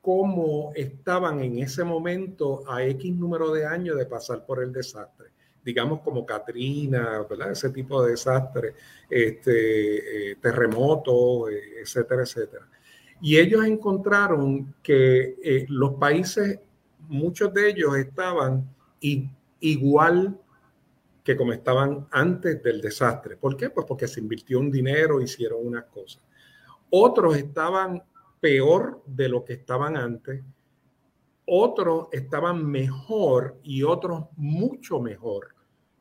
cómo 0.02 0.72
estaban 0.76 1.42
en 1.42 1.60
ese 1.60 1.84
momento 1.84 2.64
a 2.72 2.84
X 2.84 3.14
número 3.14 3.52
de 3.52 3.66
años 3.66 3.98
de 3.98 4.06
pasar 4.06 4.46
por 4.46 4.64
el 4.64 4.72
desastre 4.72 5.28
digamos 5.63 6.01
como 6.01 6.25
Katrina, 6.25 7.25
ese 7.51 7.70
tipo 7.70 8.03
de 8.03 8.12
desastres, 8.12 8.75
este, 9.10 10.32
eh, 10.32 10.36
terremotos, 10.36 11.50
eh, 11.51 11.82
etcétera, 11.82 12.24
etcétera. 12.24 12.67
Y 13.22 13.38
ellos 13.38 13.65
encontraron 13.65 14.75
que 14.84 15.38
eh, 15.41 15.65
los 15.70 15.93
países, 15.93 16.60
muchos 17.08 17.53
de 17.53 17.70
ellos 17.70 17.96
estaban 17.96 18.70
igual 19.60 20.39
que 21.24 21.38
como 21.38 21.53
estaban 21.53 22.08
antes 22.12 22.62
del 22.62 22.82
desastre. 22.82 23.38
¿Por 23.38 23.55
qué? 23.55 23.70
Pues 23.70 23.86
porque 23.88 24.08
se 24.08 24.20
invirtió 24.20 24.60
un 24.60 24.70
dinero, 24.70 25.22
hicieron 25.22 25.65
unas 25.65 25.86
cosas. 25.86 26.22
Otros 26.89 27.38
estaban 27.38 28.03
peor 28.41 29.01
de 29.05 29.29
lo 29.29 29.46
que 29.46 29.53
estaban 29.53 29.96
antes 29.96 30.41
otros 31.46 32.08
estaban 32.12 32.66
mejor 32.66 33.60
y 33.64 33.84
otros 33.84 34.26
mucho 34.36 35.00
mejor 35.00 35.54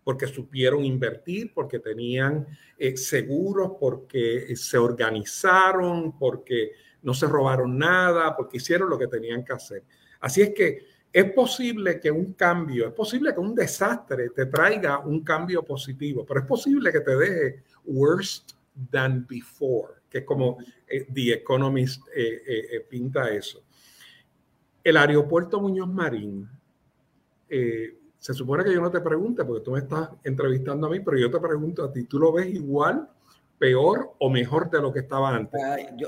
porque 0.05 0.27
supieron 0.27 0.85
invertir, 0.85 1.53
porque 1.55 1.79
tenían 1.79 2.47
eh, 2.77 2.97
seguros, 2.97 3.73
porque 3.79 4.55
se 4.57 4.79
organizaron, 4.79 6.19
porque 6.19 6.73
no 7.03 7.15
se 7.15 7.27
robaron 7.27 7.79
nada, 7.79 8.37
porque 8.37 8.57
hicieron 8.57 8.91
lo 8.91 8.99
que 8.99 9.07
tenían 9.07 9.45
que 9.45 9.53
hacer. 9.53 9.85
Así 10.21 10.43
es 10.43 10.51
que 10.51 10.87
es 11.13 11.33
posible 11.33 12.01
que 12.01 12.11
un 12.11 12.33
cambio, 12.33 12.89
es 12.89 12.95
posible 12.95 13.35
que 13.35 13.41
un 13.41 13.55
desastre 13.55 14.31
te 14.31 14.47
traiga 14.47 14.99
un 14.99 15.23
cambio 15.23 15.63
positivo, 15.63 16.25
pero 16.27 16.41
es 16.41 16.47
posible 16.47 16.91
que 16.91 17.01
te 17.01 17.17
deje 17.17 17.63
worse 17.85 18.43
than 18.91 19.27
before, 19.29 19.95
que 20.09 20.19
es 20.19 20.25
como 20.25 20.59
eh, 20.87 21.07
The 21.13 21.35
Economist 21.35 22.03
eh, 22.15 22.87
pinta 22.89 23.31
eso. 23.31 23.63
El 24.85 24.97
aeropuerto 24.97 25.61
Muñoz 25.61 25.89
Marín 25.89 26.49
se 28.23 28.35
supone 28.35 28.63
que 28.63 28.73
yo 28.73 28.81
no 28.81 28.91
te 28.91 29.01
pregunte, 29.01 29.45
porque 29.45 29.65
tú 29.65 29.73
me 29.73 29.81
estás 29.81 30.11
entrevistando 30.23 30.87
a 30.87 30.91
mí, 30.91 31.01
pero 31.01 31.19
yo 31.19 31.29
te 31.29 31.41
pregunto 31.41 31.83
a 31.85 31.93
ti, 31.93 32.05
¿tú 32.05 32.21
lo 32.21 32.33
ves 32.33 32.47
igual, 32.47 33.09
peor 33.59 34.15
o 34.21 34.31
mejor 34.31 34.71
de 34.71 34.81
lo 34.81 34.93
que 34.93 35.01
estaba 35.01 35.35
antes? 35.35 35.61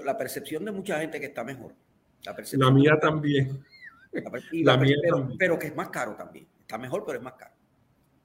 la 0.05 0.17
percepción 0.17 0.65
de 0.65 0.71
mucha 0.71 1.01
gente 1.01 1.19
que 1.19 1.27
está 1.27 1.43
mejor. 1.43 1.75
La, 2.53 2.71
mía 2.71 2.99
también. 3.01 3.65
La, 4.53 4.77
mía 4.77 4.95
pero, 5.03 5.17
también. 5.17 5.39
pero 5.39 5.59
que 5.59 5.67
es 5.67 5.75
más 5.75 5.89
caro 5.89 6.15
también. 6.15 6.47
Está 6.61 6.79
mejor, 6.79 7.03
pero 7.05 7.19
es 7.19 7.25
más 7.25 7.35
caro. 7.35 7.53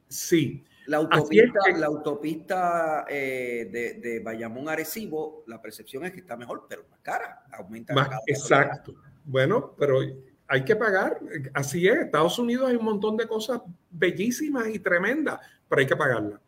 Sí. 0.07 0.63
La 0.85 0.97
autopista, 0.97 1.59
la 1.75 1.87
autopista 1.87 3.05
eh, 3.09 3.69
de, 3.71 3.93
de, 3.95 4.19
Bayamón 4.19 4.69
Arecibo, 4.69 5.43
la 5.47 5.59
percepción 5.59 6.05
es 6.05 6.11
que 6.11 6.19
está 6.19 6.37
mejor, 6.37 6.67
pero 6.69 6.85
más 6.91 6.99
cara. 7.01 7.43
Aumenta. 7.53 7.95
Más, 7.95 8.09
exacto. 8.27 8.93
Bueno, 9.25 9.73
pero 9.77 9.99
hay 10.49 10.65
que 10.65 10.75
pagar. 10.75 11.19
Así 11.53 11.87
es, 11.87 11.95
Estados 11.95 12.39
Unidos 12.39 12.67
hay 12.67 12.75
un 12.75 12.83
montón 12.83 13.15
de 13.15 13.27
cosas 13.27 13.61
bellísimas 13.91 14.67
y 14.67 14.79
tremendas, 14.79 15.39
pero 15.69 15.79
hay 15.79 15.85
que 15.85 15.95
pagarlas. 15.95 16.41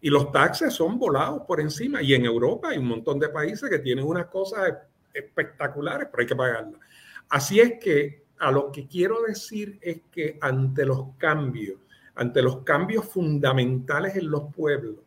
Y 0.00 0.10
los 0.10 0.30
taxes 0.30 0.72
son 0.72 0.96
volados 0.96 1.42
por 1.42 1.60
encima. 1.60 2.00
Y 2.00 2.14
en 2.14 2.24
Europa 2.24 2.68
hay 2.68 2.78
un 2.78 2.86
montón 2.86 3.18
de 3.18 3.28
países 3.28 3.68
que 3.68 3.80
tienen 3.80 4.06
unas 4.06 4.26
cosas 4.26 4.74
espectaculares, 5.12 6.06
pero 6.08 6.20
hay 6.20 6.26
que 6.28 6.36
pagarlas. 6.36 6.80
Así 7.28 7.58
es 7.58 7.80
que 7.80 8.22
a 8.38 8.52
lo 8.52 8.70
que 8.70 8.86
quiero 8.86 9.22
decir 9.22 9.76
es 9.82 10.02
que 10.12 10.38
ante 10.40 10.86
los 10.86 11.16
cambios, 11.18 11.80
ante 12.14 12.40
los 12.40 12.62
cambios 12.62 13.06
fundamentales 13.06 14.14
en 14.14 14.30
los 14.30 14.54
pueblos, 14.54 15.00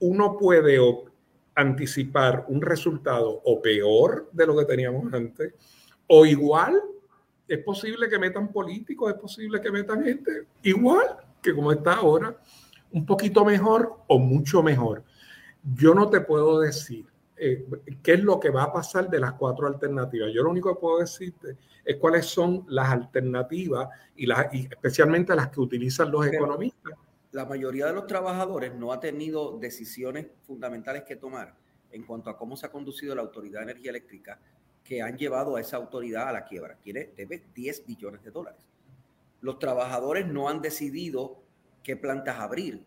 uno 0.00 0.36
puede 0.36 0.80
anticipar 1.54 2.44
un 2.48 2.60
resultado 2.60 3.40
o 3.44 3.62
peor 3.62 4.28
de 4.32 4.46
lo 4.46 4.56
que 4.56 4.64
teníamos 4.64 5.12
antes, 5.14 5.54
o 6.08 6.26
igual 6.26 6.82
es 7.48 7.64
posible 7.64 8.08
que 8.08 8.18
metan 8.18 8.52
políticos, 8.52 9.12
es 9.12 9.18
posible 9.18 9.60
que 9.60 9.70
metan 9.70 10.04
gente 10.04 10.46
igual 10.62 11.16
que 11.42 11.54
como 11.54 11.72
está 11.72 11.94
ahora, 11.94 12.36
un 12.92 13.06
poquito 13.06 13.44
mejor 13.44 14.00
o 14.06 14.18
mucho 14.18 14.62
mejor. 14.62 15.04
Yo 15.74 15.94
no 15.94 16.08
te 16.10 16.20
puedo 16.20 16.60
decir 16.60 17.06
eh, 17.36 17.66
qué 18.02 18.14
es 18.14 18.20
lo 18.20 18.40
que 18.40 18.50
va 18.50 18.64
a 18.64 18.72
pasar 18.72 19.08
de 19.08 19.20
las 19.20 19.34
cuatro 19.34 19.66
alternativas. 19.66 20.30
Yo 20.34 20.42
lo 20.42 20.50
único 20.50 20.74
que 20.74 20.80
puedo 20.80 20.98
decirte 20.98 21.56
es 21.84 21.96
cuáles 21.96 22.26
son 22.26 22.64
las 22.68 22.90
alternativas 22.90 23.88
y, 24.16 24.26
las, 24.26 24.52
especialmente 24.52 25.34
las 25.34 25.48
que 25.48 25.60
utilizan 25.60 26.10
los 26.10 26.26
economistas. 26.26 26.94
La 27.30 27.44
mayoría 27.44 27.86
de 27.86 27.92
los 27.92 28.06
trabajadores 28.06 28.74
no 28.74 28.92
ha 28.92 29.00
tenido 29.00 29.58
decisiones 29.58 30.26
fundamentales 30.42 31.04
que 31.04 31.16
tomar 31.16 31.54
en 31.90 32.02
cuanto 32.04 32.30
a 32.30 32.36
cómo 32.36 32.56
se 32.56 32.66
ha 32.66 32.70
conducido 32.70 33.14
la 33.14 33.22
Autoridad 33.22 33.60
de 33.60 33.64
Energía 33.64 33.90
Eléctrica 33.90 34.40
que 34.88 35.02
han 35.02 35.18
llevado 35.18 35.56
a 35.56 35.60
esa 35.60 35.76
autoridad 35.76 36.30
a 36.30 36.32
la 36.32 36.44
quiebra. 36.46 36.78
Tiene, 36.82 37.10
debe 37.14 37.44
10 37.54 37.84
billones 37.84 38.24
de 38.24 38.30
dólares. 38.30 38.66
Los 39.42 39.58
trabajadores 39.58 40.26
no 40.26 40.48
han 40.48 40.62
decidido 40.62 41.42
qué 41.82 41.94
plantas 41.94 42.38
abrir, 42.38 42.82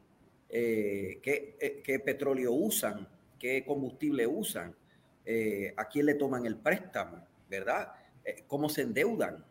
eh, 0.49 1.19
qué, 1.21 1.55
eh, 1.61 1.83
qué, 1.83 1.99
petróleo 1.99 2.53
usan, 2.53 3.07
qué 3.37 3.63
combustible 3.63 4.25
usan. 4.25 4.75
eh, 5.23 5.75
a 5.77 5.85
quién 5.87 6.07
le 6.07 6.15
toman 6.15 6.47
el 6.47 6.57
préstamo, 6.57 7.23
¿verdad? 7.47 7.93
¿Cómo 8.47 8.67
se 8.67 8.81
endeudan? 8.81 9.45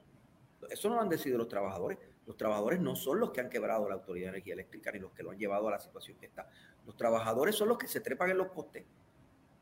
Eso 0.68 0.88
no 0.88 0.96
lo 0.96 1.02
han 1.02 1.08
decidido 1.08 1.38
los 1.38 1.46
trabajadores. 1.46 1.96
Los 2.26 2.36
trabajadores 2.36 2.80
no 2.80 2.96
son 2.96 3.20
los 3.20 3.30
que 3.30 3.40
han 3.40 3.48
quebrado 3.48 3.88
la 3.88 3.94
Autoridad 3.94 4.26
de 4.26 4.30
Energía 4.30 4.54
Eléctrica 4.54 4.90
ni 4.90 4.98
los 4.98 5.12
que 5.12 5.22
lo 5.22 5.30
han 5.30 5.38
llevado 5.38 5.68
a 5.68 5.70
la 5.70 5.78
situación 5.78 6.18
que 6.18 6.26
está. 6.26 6.48
Los 6.84 6.96
trabajadores 6.96 7.54
son 7.54 7.68
los 7.68 7.78
que 7.78 7.86
se 7.86 8.00
trepan 8.00 8.30
en 8.30 8.38
los 8.38 8.48
postes 8.48 8.84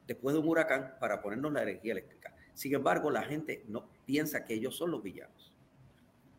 después 0.07 0.33
de 0.33 0.40
un 0.40 0.49
huracán 0.49 0.95
para 0.99 1.21
ponernos 1.21 1.52
la 1.52 1.62
energía 1.62 1.92
eléctrica. 1.92 2.33
Sin 2.58 2.74
embargo, 2.74 3.08
la 3.08 3.22
gente 3.22 3.62
no 3.68 3.88
piensa 4.04 4.44
que 4.44 4.52
ellos 4.52 4.76
son 4.76 4.90
los 4.90 5.00
villanos. 5.00 5.54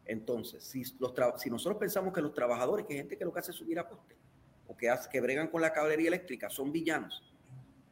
Entonces, 0.03 0.61
si, 0.61 0.83
los 0.99 1.13
si 1.37 1.49
nosotros 1.49 1.79
pensamos 1.79 2.13
que 2.13 2.19
los 2.19 2.33
trabajadores, 2.33 2.85
que 2.85 2.95
gente 2.95 3.17
que 3.17 3.23
lo 3.23 3.31
que 3.31 3.39
hace 3.39 3.51
es 3.51 3.57
subir 3.57 3.79
a 3.79 3.87
poste, 3.87 4.17
o 4.67 4.75
que, 4.75 4.89
hace, 4.89 5.09
que 5.09 5.21
bregan 5.21 5.47
con 5.47 5.61
la 5.61 5.71
caballería 5.71 6.09
eléctrica, 6.09 6.49
son 6.49 6.73
villanos, 6.73 7.23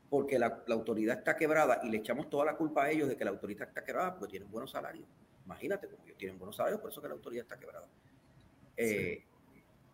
porque 0.10 0.38
la, 0.38 0.62
autoridad 0.68 1.20
está 1.20 1.38
quebrada 1.38 1.80
y 1.84 1.90
le 1.90 2.00
echamos 2.00 2.30
toda 2.30 2.44
la 2.44 2.58
culpa 2.58 2.84
a 2.84 2.92
ellos 2.92 3.08
de 3.08 3.16
que 3.16 3.24
la 3.24 3.32
autoridad 3.32 3.70
está 3.70 3.82
quebrada 3.82 4.14
porque 4.14 4.32
tienen 4.32 4.52
buenos 4.52 4.72
salarios. 4.72 5.08
Imagínate, 5.46 5.88
como 5.88 6.04
ellos 6.04 6.18
tienen 6.18 6.38
buenos 6.38 6.58
salarios, 6.58 6.82
por 6.82 6.92
eso 6.92 7.02
que 7.02 7.08
la 7.08 7.14
autoridad 7.14 7.44
está 7.44 7.58
quebrada. 7.58 7.88
Eh, 8.76 9.24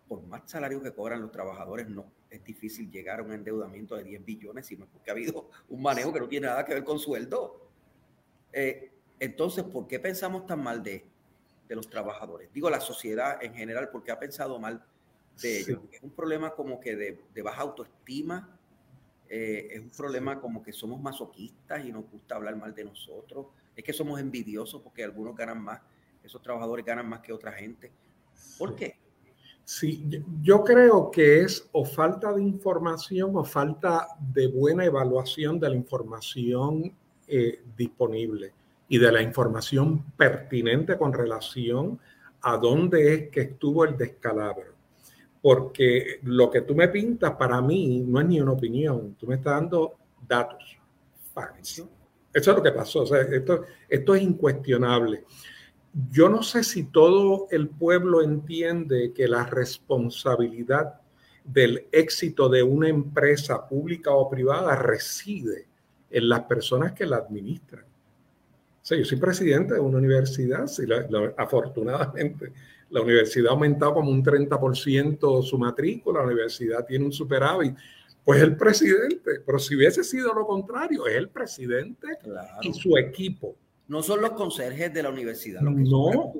por 0.07 0.23
más 0.23 0.41
salarios 0.49 0.81
que 0.81 0.91
cobran 0.91 1.21
los 1.21 1.29
trabajadores, 1.29 1.87
no 1.87 2.11
es 2.31 2.43
difícil 2.43 2.89
llegar 2.89 3.19
a 3.19 3.23
un 3.23 3.31
endeudamiento 3.31 3.95
de 3.95 4.05
10 4.05 4.25
billones, 4.25 4.65
sino 4.65 4.87
porque 4.87 5.11
ha 5.11 5.13
habido 5.13 5.51
un 5.69 5.83
manejo 5.83 6.11
que 6.11 6.19
no 6.19 6.27
tiene 6.27 6.47
nada 6.47 6.65
que 6.65 6.73
ver 6.73 6.83
con 6.83 6.97
sueldo. 6.97 7.63
Eh, 8.53 8.91
entonces, 9.19 9.63
¿por 9.63 9.87
qué 9.87 9.99
pensamos 9.99 10.45
tan 10.45 10.61
mal 10.63 10.81
de, 10.81 11.05
de 11.67 11.75
los 11.75 11.89
trabajadores. 11.89 12.51
Digo, 12.53 12.69
la 12.69 12.79
sociedad 12.79 13.43
en 13.43 13.53
general, 13.53 13.89
porque 13.91 14.11
ha 14.11 14.19
pensado 14.19 14.59
mal 14.59 14.83
de 15.41 15.59
ellos. 15.59 15.79
Es 15.91 16.01
un 16.03 16.11
problema 16.11 16.51
como 16.51 16.79
que 16.79 16.95
de, 16.95 17.41
baja 17.41 17.61
autoestima, 17.61 18.57
eh, 19.29 19.69
es 19.71 19.81
un 19.81 19.89
problema 19.89 20.39
como 20.39 20.61
que 20.61 20.73
somos 20.73 21.01
masoquistas 21.01 21.85
y 21.85 21.91
nos 21.91 22.09
gusta 22.09 22.35
hablar 22.35 22.55
mal 22.55 22.73
de 22.73 22.83
nosotros, 22.83 23.47
es 23.75 23.83
que 23.83 23.93
somos 23.93 24.19
envidiosos 24.19 24.81
porque 24.81 25.03
algunos 25.03 25.35
ganan 25.35 25.61
más, 25.61 25.81
esos 26.23 26.41
trabajadores 26.41 26.85
ganan 26.85 27.07
más 27.07 27.21
que 27.21 27.33
otra 27.33 27.51
gente. 27.51 27.91
¿Por 28.59 28.75
qué? 28.75 28.99
Sí, 29.65 30.05
yo 30.41 30.63
creo 30.63 31.09
que 31.09 31.41
es 31.41 31.67
o 31.71 31.85
falta 31.85 32.33
de 32.33 32.43
información 32.43 33.31
o 33.35 33.45
falta 33.45 34.07
de 34.19 34.47
buena 34.47 34.83
evaluación 34.83 35.57
de 35.57 35.69
la 35.69 35.75
información 35.75 36.93
eh, 37.35 37.63
disponible 37.75 38.53
y 38.87 38.99
de 38.99 39.11
la 39.11 39.23
información 39.23 40.03
pertinente 40.15 40.99
con 40.99 41.11
relación 41.11 41.99
a 42.41 42.57
dónde 42.57 43.11
es 43.11 43.29
que 43.29 43.41
estuvo 43.41 43.85
el 43.85 43.97
descalabro. 43.97 44.75
Porque 45.41 46.19
lo 46.21 46.51
que 46.51 46.61
tú 46.61 46.75
me 46.75 46.89
pintas 46.89 47.31
para 47.31 47.59
mí 47.59 48.03
no 48.05 48.19
es 48.19 48.27
ni 48.27 48.39
una 48.39 48.51
opinión, 48.51 49.15
tú 49.15 49.25
me 49.25 49.35
estás 49.35 49.53
dando 49.55 49.95
datos, 50.27 50.77
Eso 51.65 51.89
es 52.31 52.47
lo 52.47 52.61
que 52.61 52.71
pasó, 52.71 53.03
esto, 53.15 53.63
esto 53.89 54.13
es 54.13 54.21
incuestionable. 54.21 55.23
Yo 56.11 56.29
no 56.29 56.43
sé 56.43 56.63
si 56.63 56.83
todo 56.83 57.47
el 57.49 57.69
pueblo 57.69 58.21
entiende 58.21 59.11
que 59.11 59.27
la 59.27 59.47
responsabilidad 59.47 61.01
del 61.43 61.87
éxito 61.91 62.47
de 62.47 62.61
una 62.61 62.89
empresa 62.89 63.67
pública 63.67 64.11
o 64.11 64.29
privada 64.29 64.75
reside 64.75 65.72
en 66.13 66.29
las 66.29 66.41
personas 66.41 66.93
que 66.93 67.05
la 67.05 67.17
administran. 67.17 67.83
Yo 68.83 69.05
soy 69.05 69.17
presidente 69.17 69.73
de 69.73 69.79
una 69.79 69.97
universidad, 69.97 70.67
si 70.67 70.83
afortunadamente 71.37 72.51
la 72.89 73.01
universidad 73.01 73.47
ha 73.47 73.51
aumentado 73.51 73.95
como 73.95 74.11
un 74.11 74.23
30% 74.23 75.41
su 75.41 75.57
matrícula, 75.57 76.19
la 76.19 76.27
universidad 76.27 76.85
tiene 76.85 77.05
un 77.05 77.11
superávit, 77.11 77.75
pues 78.23 78.41
el 78.41 78.55
presidente, 78.55 79.39
pero 79.45 79.57
si 79.57 79.75
hubiese 79.75 80.03
sido 80.03 80.33
lo 80.33 80.45
contrario, 80.45 81.07
es 81.07 81.15
el 81.15 81.29
presidente 81.29 82.07
y 82.61 82.73
su 82.73 82.95
equipo. 82.97 83.55
No 83.87 84.03
son 84.03 84.21
los 84.21 84.31
conserjes 84.31 84.93
de 84.93 85.03
la 85.03 85.09
universidad 85.09 85.61
los 85.61 85.75
que 85.75 85.81
no, 85.81 86.33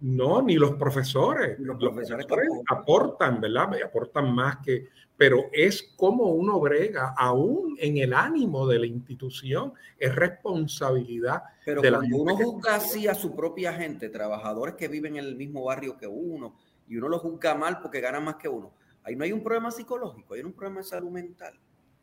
no, 0.00 0.42
ni 0.42 0.56
los 0.56 0.72
profesores. 0.72 1.58
Los, 1.58 1.78
profesores, 1.78 2.26
aportan, 2.68 3.40
¿verdad? 3.40 3.70
Aportan 3.84 4.34
más 4.34 4.58
que 4.58 4.88
pero 5.16 5.46
es 5.52 5.94
como 5.96 6.24
uno 6.24 6.58
brega, 6.58 7.14
aún 7.16 7.76
en 7.78 7.98
el 7.98 8.12
ánimo 8.12 8.66
de 8.66 8.80
la 8.80 8.86
institución, 8.86 9.72
es 9.98 10.14
responsabilidad. 10.14 11.44
Pero 11.64 11.82
de 11.82 11.90
cuando 11.90 12.16
uno 12.16 12.36
juzga 12.36 12.76
así 12.76 13.06
a 13.06 13.14
su 13.14 13.34
propia 13.34 13.72
gente, 13.72 14.08
trabajadores 14.08 14.74
que 14.74 14.88
viven 14.88 15.16
en 15.16 15.24
el 15.24 15.36
mismo 15.36 15.64
barrio 15.64 15.96
que 15.96 16.06
uno, 16.06 16.56
y 16.88 16.96
uno 16.96 17.08
lo 17.08 17.18
juzga 17.20 17.54
mal 17.54 17.80
porque 17.80 18.00
gana 18.00 18.20
más 18.20 18.36
que 18.36 18.48
uno, 18.48 18.72
ahí 19.04 19.14
no 19.14 19.24
hay 19.24 19.32
un 19.32 19.42
problema 19.42 19.70
psicológico, 19.70 20.34
hay 20.34 20.40
un 20.40 20.52
problema 20.52 20.80
de 20.80 20.84
salud 20.84 21.10
mental. 21.10 21.54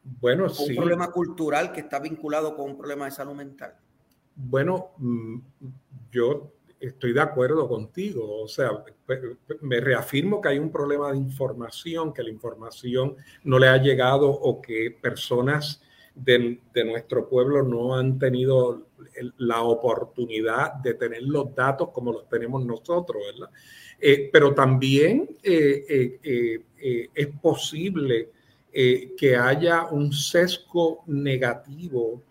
Bueno, 0.03 0.49
sí. 0.49 0.71
Un 0.71 0.77
problema 0.77 1.11
cultural 1.11 1.73
que 1.73 1.81
está 1.81 1.99
vinculado 1.99 2.55
con 2.55 2.71
un 2.71 2.77
problema 2.77 3.05
de 3.05 3.11
salud 3.11 3.35
mental. 3.35 3.75
Bueno, 4.35 4.91
mm, 4.97 5.37
yo 6.11 6.53
estoy 6.81 7.13
de 7.13 7.21
acuerdo 7.21 7.67
contigo. 7.67 8.41
O 8.41 8.47
sea, 8.47 8.71
me 9.61 9.79
reafirmo 9.79 10.41
que 10.41 10.49
hay 10.49 10.59
un 10.59 10.71
problema 10.71 11.11
de 11.11 11.17
información, 11.17 12.13
que 12.13 12.23
la 12.23 12.29
información 12.29 13.15
no 13.43 13.59
le 13.59 13.67
ha 13.67 13.77
llegado 13.77 14.29
o 14.29 14.61
que 14.61 14.91
personas 14.91 15.81
de, 16.15 16.59
nuestro 16.85 17.29
pueblo 17.29 17.63
no 17.63 17.95
han 17.95 18.19
tenido 18.19 18.87
la 19.37 19.61
oportunidad 19.61 20.73
de 20.75 20.95
tener 20.95 21.23
los 21.23 21.55
datos 21.55 21.89
como 21.89 22.11
los 22.11 22.27
tenemos 22.27 22.65
nosotros, 22.65 23.21
¿verdad? 23.31 23.49
Eh, 23.99 24.29
pero 24.33 24.53
también 24.53 25.37
eh, 25.43 26.19
eh, 26.23 27.09
es 27.13 27.27
posible 27.41 28.29
que 28.73 29.35
haya 29.35 29.85
un 29.91 30.13
sesgo 30.13 31.03
negativo 31.05 32.21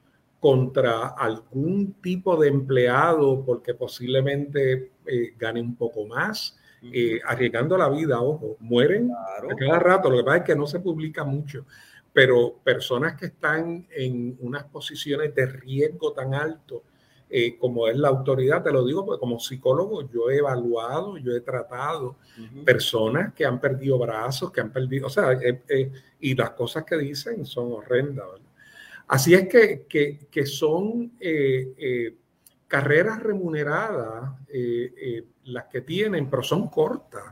contra 0.40 1.08
algún 1.08 1.92
tipo 2.00 2.36
de 2.36 2.48
empleado 2.48 3.44
porque 3.44 3.74
posiblemente 3.74 4.92
eh, 5.06 5.34
gane 5.38 5.60
un 5.60 5.76
poco 5.76 6.06
más, 6.06 6.56
eh, 6.82 7.20
arriesgando 7.26 7.76
la 7.76 7.90
vida, 7.90 8.22
ojo, 8.22 8.56
mueren 8.58 9.10
cada 9.58 9.78
rato, 9.78 10.08
lo 10.08 10.16
que 10.16 10.24
pasa 10.24 10.36
es 10.38 10.44
que 10.44 10.56
no 10.56 10.66
se 10.66 10.80
publica 10.80 11.24
mucho, 11.24 11.66
pero 12.10 12.58
personas 12.64 13.16
que 13.18 13.26
están 13.26 13.86
en 13.90 14.38
unas 14.40 14.64
posiciones 14.64 15.34
de 15.34 15.44
riesgo 15.44 16.12
tan 16.14 16.32
alto 16.32 16.84
eh, 17.28 17.58
como 17.58 17.86
es 17.86 17.96
la 17.96 18.08
autoridad, 18.08 18.62
te 18.62 18.72
lo 18.72 18.84
digo 18.84 19.04
porque 19.04 19.20
como 19.20 19.38
psicólogo 19.38 20.08
yo 20.10 20.30
he 20.30 20.38
evaluado, 20.38 21.18
yo 21.18 21.32
he 21.36 21.42
tratado 21.42 22.16
personas 22.64 23.34
que 23.34 23.44
han 23.44 23.60
perdido 23.60 23.98
brazos, 23.98 24.50
que 24.50 24.62
han 24.62 24.72
perdido, 24.72 25.06
o 25.06 25.10
sea, 25.10 25.38
y 26.18 26.34
las 26.34 26.50
cosas 26.50 26.84
que 26.84 26.96
dicen 26.96 27.44
son 27.44 27.72
horrendas, 27.72 28.26
¿verdad? 28.26 28.49
Así 29.10 29.34
es 29.34 29.48
que, 29.48 30.46
son 30.46 31.14
eh, 31.18 31.74
eh, 31.76 32.14
carreras 32.68 33.20
remuneradas 33.20 34.38
eh, 34.46 35.24
las 35.46 35.64
que 35.64 35.80
tienen, 35.80 36.30
pero 36.30 36.44
son 36.44 36.68
cortas. 36.68 37.24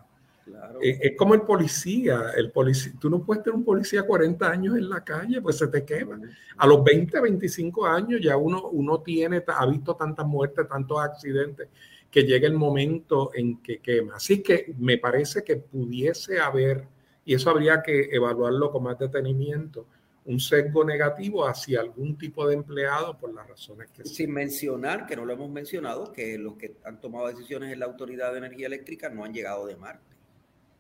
es 0.81 1.17
como 1.17 1.35
el 1.35 1.43
policía, 1.43 2.33
el 2.37 2.51
policía, 2.51 2.95
tú 2.99 3.09
no 3.09 3.25
puedes 3.25 3.45
tener 3.45 3.57
un 3.57 3.65
policía 3.65 4.03
40 4.03 4.51
años 4.51 4.77
en 4.77 4.91
la 4.91 5.05
calle, 5.05 5.41
pues 5.41 5.59
se 5.59 5.69
te 5.69 5.85
quema. 5.85 6.19
A 6.57 6.67
los 6.67 6.83
20, 6.83 7.21
25 7.21 7.87
años 7.87 8.21
ya 8.21 8.37
uno, 8.37 8.71
uno 8.71 9.01
tiene, 9.01 9.45
ha 9.47 9.67
visto 9.67 9.95
tantas 9.95 10.27
muertes, 10.27 10.67
tantos 10.69 10.99
accidentes, 10.99 11.69
que 12.11 12.25
llega 12.25 12.49
el 12.49 12.55
momento 12.55 13.31
en 13.35 13.63
que 13.63 13.79
quema. 13.79 14.17
Así 14.17 14.43
que 14.43 14.75
me 14.81 14.99
parece 14.99 15.45
que 15.45 15.59
pudiese 15.59 16.41
haber, 16.41 16.89
y 17.25 17.35
eso 17.35 17.51
habría 17.51 17.83
que 17.83 18.09
evaluarlo 18.11 18.73
con 18.73 18.83
más 18.83 18.99
detenimiento, 18.99 19.87
un 20.29 20.39
sesgo 20.39 20.85
negativo 20.85 21.49
hacia 21.49 21.81
algún 21.81 22.19
tipo 22.19 22.47
de 22.47 22.55
empleado 22.55 23.17
por 23.17 23.33
las 23.33 23.49
razones 23.49 23.89
que 23.91 24.05
Sin 24.05 24.31
mencionar, 24.31 25.07
que 25.07 25.17
no 25.17 25.25
lo 25.25 25.33
hemos 25.33 25.49
mencionado, 25.49 26.13
que 26.13 26.37
los 26.37 26.57
que 26.57 26.77
han 26.85 27.01
tomado 27.01 27.29
decisiones 27.29 27.73
en 27.73 27.81
la 27.81 27.87
Autoridad 27.87 28.33
de 28.33 28.39
Energía 28.39 28.67
Eléctrica 28.67 29.09
no 29.09 29.25
han 29.25 29.33
llegado 29.33 29.67
de 29.67 29.77
Marte. 29.77 30.15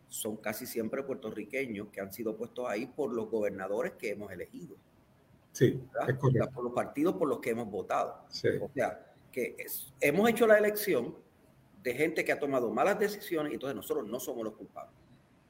Son 0.08 0.36
casi 0.36 0.66
siempre 0.66 1.02
puertorriqueños 1.02 1.88
que 1.88 2.02
han 2.02 2.12
sido 2.12 2.36
puestos 2.36 2.66
ahí 2.68 2.86
por 2.94 3.10
los 3.10 3.30
gobernadores 3.30 3.92
que 3.92 4.10
hemos 4.10 4.30
elegido. 4.30 4.76
Sí, 5.52 5.80
por 6.54 6.64
los 6.64 6.74
partidos 6.74 7.14
por 7.14 7.26
los 7.26 7.38
que 7.40 7.50
hemos 7.50 7.70
votado. 7.70 8.26
O 8.28 8.70
sea, 8.74 9.14
que 9.32 9.56
hemos 10.02 10.28
hecho 10.28 10.46
la 10.46 10.58
elección 10.58 11.16
de 11.82 11.94
gente 11.94 12.22
que 12.22 12.32
ha 12.32 12.38
tomado 12.38 12.70
malas 12.70 12.98
decisiones 12.98 13.52
y 13.52 13.54
entonces 13.54 13.74
nosotros 13.74 14.06
no 14.06 14.20
somos 14.20 14.44
los 14.44 14.54
culpables, 14.56 14.94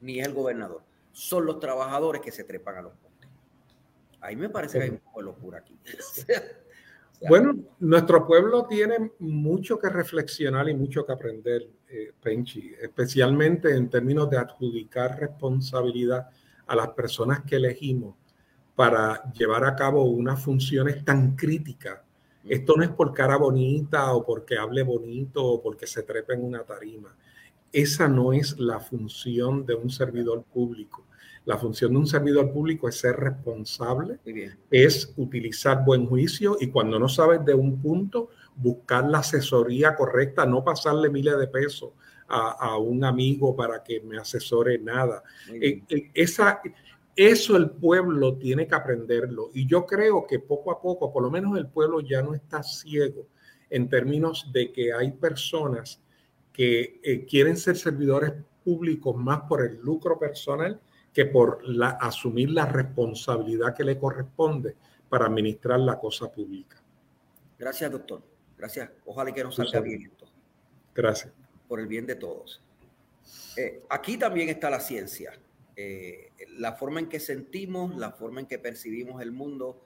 ni 0.00 0.20
es 0.20 0.26
el 0.26 0.34
gobernador. 0.34 0.82
Son 1.10 1.44
los 1.44 1.58
trabajadores 1.58 2.22
que 2.22 2.30
se 2.30 2.44
trepan 2.44 2.76
a 2.76 2.82
los 2.82 2.92
Ahí 4.20 4.36
me 4.36 4.48
parece 4.48 4.78
que 4.78 4.84
hay 4.84 4.90
un 4.90 4.98
poco 4.98 5.20
de 5.20 5.26
locura 5.26 5.58
aquí. 5.58 5.78
bueno, 7.28 7.56
nuestro 7.78 8.26
pueblo 8.26 8.66
tiene 8.66 9.12
mucho 9.18 9.78
que 9.78 9.88
reflexionar 9.88 10.68
y 10.68 10.74
mucho 10.74 11.06
que 11.06 11.12
aprender, 11.12 11.68
eh, 11.88 12.12
Penchi, 12.20 12.72
especialmente 12.80 13.74
en 13.74 13.88
términos 13.88 14.28
de 14.30 14.38
adjudicar 14.38 15.18
responsabilidad 15.18 16.28
a 16.66 16.76
las 16.76 16.88
personas 16.88 17.42
que 17.44 17.56
elegimos 17.56 18.14
para 18.74 19.32
llevar 19.32 19.64
a 19.64 19.74
cabo 19.74 20.04
unas 20.04 20.40
funciones 20.40 21.04
tan 21.04 21.34
críticas. 21.34 22.00
Esto 22.44 22.76
no 22.76 22.84
es 22.84 22.90
por 22.90 23.12
cara 23.12 23.36
bonita 23.36 24.12
o 24.12 24.24
porque 24.24 24.56
hable 24.56 24.82
bonito 24.82 25.44
o 25.44 25.60
porque 25.60 25.86
se 25.86 26.02
trepe 26.04 26.34
en 26.34 26.44
una 26.44 26.62
tarima. 26.62 27.14
esa 27.72 28.08
no 28.08 28.32
es 28.32 28.58
la 28.58 28.80
función 28.80 29.66
de 29.66 29.74
un 29.74 29.90
servidor 29.90 30.44
público. 30.44 31.04
La 31.48 31.56
función 31.56 31.92
de 31.92 31.98
un 32.00 32.06
servidor 32.06 32.52
público 32.52 32.90
es 32.90 32.96
ser 32.96 33.16
responsable, 33.16 34.18
es 34.70 35.14
utilizar 35.16 35.82
buen 35.82 36.04
juicio 36.04 36.58
y 36.60 36.66
cuando 36.66 36.98
no 36.98 37.08
sabes 37.08 37.42
de 37.42 37.54
un 37.54 37.80
punto, 37.80 38.28
buscar 38.54 39.08
la 39.08 39.20
asesoría 39.20 39.96
correcta, 39.96 40.44
no 40.44 40.62
pasarle 40.62 41.08
miles 41.08 41.38
de 41.38 41.46
pesos 41.46 41.92
a, 42.28 42.76
un 42.76 43.02
amigo 43.02 43.56
para 43.56 43.82
que 43.82 44.02
me 44.02 44.18
asesore 44.18 44.78
nada. 44.78 45.22
Eh, 45.50 45.80
eh, 45.88 46.10
esa, 46.12 46.60
eso 47.16 47.56
el 47.56 47.70
pueblo 47.70 48.36
tiene 48.36 48.66
que 48.66 48.74
aprenderlo 48.74 49.48
y 49.54 49.66
yo 49.66 49.86
creo 49.86 50.26
que 50.26 50.40
poco 50.40 50.70
a 50.70 50.82
poco, 50.82 51.10
por 51.10 51.22
lo 51.22 51.30
menos 51.30 51.56
el 51.56 51.68
pueblo 51.68 52.00
ya 52.00 52.20
no 52.20 52.34
está 52.34 52.62
ciego 52.62 53.26
en 53.70 53.88
términos 53.88 54.50
de 54.52 54.70
que 54.70 54.92
hay 54.92 55.12
personas 55.12 55.98
que 56.52 57.00
eh, 57.02 57.24
quieren 57.24 57.56
ser 57.56 57.78
servidores 57.78 58.34
públicos 58.62 59.16
más 59.16 59.40
por 59.48 59.62
el 59.64 59.78
lucro 59.80 60.18
personal 60.18 60.78
que 61.12 61.26
por 61.26 61.66
la, 61.66 61.90
asumir 61.90 62.50
la 62.50 62.66
responsabilidad 62.66 63.74
que 63.74 63.84
le 63.84 63.98
corresponde 63.98 64.76
para 65.08 65.26
administrar 65.26 65.80
la 65.80 65.98
cosa 65.98 66.30
pública. 66.30 66.76
Gracias, 67.58 67.90
doctor. 67.90 68.22
Gracias. 68.56 68.90
Ojalá 69.06 69.32
que 69.32 69.42
nos 69.42 69.56
salga 69.56 69.80
bien 69.80 70.02
esto. 70.02 70.26
Gracias. 70.94 71.32
Por 71.66 71.80
el 71.80 71.86
bien 71.86 72.06
de 72.06 72.16
todos. 72.16 72.62
Eh, 73.56 73.82
aquí 73.88 74.16
también 74.16 74.48
está 74.48 74.70
la 74.70 74.80
ciencia. 74.80 75.32
Eh, 75.76 76.30
la 76.56 76.72
forma 76.72 77.00
en 77.00 77.08
que 77.08 77.20
sentimos, 77.20 77.96
la 77.96 78.10
forma 78.10 78.40
en 78.40 78.46
que 78.46 78.58
percibimos 78.58 79.22
el 79.22 79.32
mundo, 79.32 79.80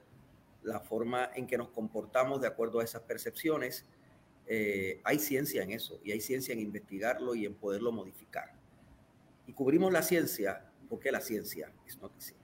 la 0.63 0.79
forma 0.79 1.29
en 1.35 1.45
que 1.45 1.57
nos 1.57 1.69
comportamos 1.69 2.41
de 2.41 2.47
acuerdo 2.47 2.79
a 2.79 2.83
esas 2.83 3.03
percepciones. 3.03 3.85
Eh, 4.47 5.01
hay 5.03 5.19
ciencia 5.19 5.63
en 5.63 5.71
eso 5.71 5.99
y 6.03 6.11
hay 6.11 6.19
ciencia 6.19 6.53
en 6.53 6.59
investigarlo 6.59 7.35
y 7.35 7.45
en 7.45 7.53
poderlo 7.53 7.91
modificar. 7.91 8.53
Y 9.45 9.53
cubrimos 9.53 9.91
la 9.93 10.01
ciencia 10.01 10.65
porque 10.93 11.11
la 11.11 11.21
ciencia 11.21 11.71
es 11.87 11.97
noticia. 11.97 12.35